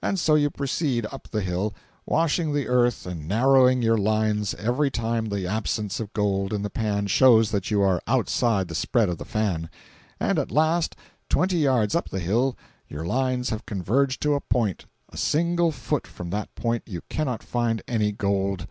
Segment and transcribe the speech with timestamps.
[0.00, 1.74] And so you proceed up the hill,
[2.06, 6.70] washing the earth and narrowing your lines every time the absence of gold in the
[6.70, 9.68] pan shows that you are outside the spread of the fan;
[10.18, 10.96] and at last,
[11.28, 12.56] twenty yards up the hill
[12.88, 17.82] your lines have converged to a point—a single foot from that point you cannot find
[17.86, 18.66] any gold.